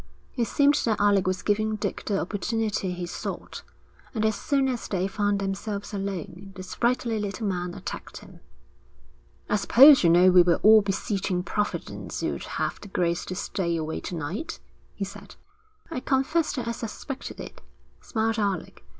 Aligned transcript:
It 0.35 0.45
seemed 0.47 0.73
that 0.85 0.99
Alec 0.99 1.27
was 1.27 1.43
giving 1.43 1.75
Dick 1.75 2.05
the 2.05 2.19
opportunity 2.19 2.91
he 2.91 3.05
sought, 3.05 3.61
and 4.15 4.25
as 4.25 4.33
soon 4.33 4.67
as 4.67 4.87
they 4.87 5.07
found 5.07 5.37
themselves 5.37 5.93
alone, 5.93 6.53
the 6.55 6.63
sprightly 6.63 7.19
little 7.19 7.45
man 7.45 7.75
attacked 7.75 8.17
him. 8.17 8.39
'I 9.47 9.57
suppose 9.57 10.03
you 10.03 10.09
know 10.09 10.31
we 10.31 10.41
were 10.41 10.55
all 10.63 10.81
beseeching 10.81 11.43
Providence 11.43 12.23
you'd 12.23 12.45
have 12.57 12.81
the 12.81 12.87
grace 12.87 13.25
to 13.25 13.35
stay 13.35 13.77
away 13.77 13.99
to 13.99 14.15
night?' 14.15 14.59
he 14.95 15.05
said. 15.05 15.35
'I 15.91 15.99
confess 15.99 16.51
that 16.53 16.67
I 16.67 16.71
suspected 16.71 17.39
it,' 17.39 17.61
smiled 18.01 18.39
Alec. 18.39 18.83